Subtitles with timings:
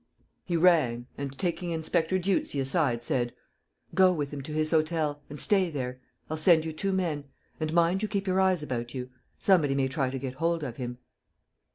[0.45, 3.35] He rang and, taking Inspector Dieuzy aside, said:
[3.93, 5.21] "Go with him to his hotel...
[5.29, 5.99] and stay there....
[6.27, 7.25] I'll send you two men....
[7.59, 9.11] And mind you keep your eyes about you.
[9.37, 10.97] Somebody may try to get hold of him."